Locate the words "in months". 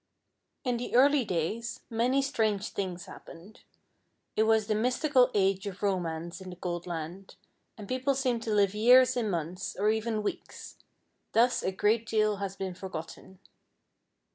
9.15-9.75